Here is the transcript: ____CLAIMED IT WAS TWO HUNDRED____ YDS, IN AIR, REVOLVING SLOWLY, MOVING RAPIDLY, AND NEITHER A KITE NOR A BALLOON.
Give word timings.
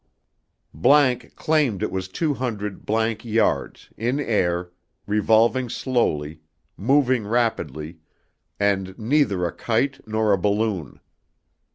____CLAIMED 1.35 1.83
IT 1.83 1.91
WAS 1.91 2.07
TWO 2.07 2.33
HUNDRED____ 2.33 2.87
YDS, 3.23 3.89
IN 3.97 4.19
AIR, 4.19 4.71
REVOLVING 5.05 5.69
SLOWLY, 5.69 6.41
MOVING 6.75 7.27
RAPIDLY, 7.27 7.99
AND 8.59 8.97
NEITHER 8.97 9.45
A 9.45 9.51
KITE 9.53 10.07
NOR 10.07 10.33
A 10.33 10.39
BALLOON. 10.39 10.99